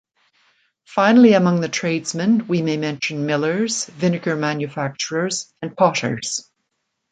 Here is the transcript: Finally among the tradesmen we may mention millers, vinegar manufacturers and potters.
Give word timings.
Finally 0.87 1.33
among 1.33 1.61
the 1.61 1.69
tradesmen 1.69 2.47
we 2.47 2.63
may 2.63 2.75
mention 2.75 3.27
millers, 3.27 3.85
vinegar 3.85 4.35
manufacturers 4.35 5.53
and 5.61 5.77
potters. 5.77 6.49